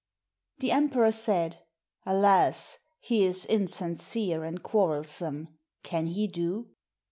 The 0.57 0.71
emperor 0.71 1.11
said, 1.11 1.59
"Alas! 2.07 2.79
he 3.01 3.23
is 3.23 3.45
insincere 3.45 4.43
and 4.43 4.63
quarrelsome; 4.63 5.49
can 5.83 6.07
he 6.07 6.25
do?" 6.25 6.69